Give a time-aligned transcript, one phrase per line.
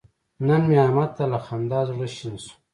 [0.47, 2.53] نن مې احمد ته له خندا زړه شین شو.